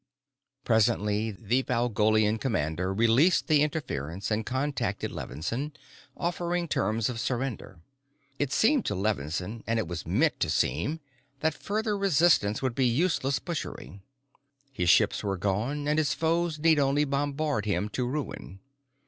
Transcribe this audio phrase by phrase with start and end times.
[0.63, 5.73] Presently the Valgolian commander released the interference and contacted Levinsohn,
[6.17, 7.77] offering terms of surrender.
[8.39, 11.01] It seemed to Levinsohn, and it was meant to seem,
[11.41, 14.01] that further resistance would be useless butchery.
[14.73, 18.59] His ships were gone and his foes need only bombard him to ruin.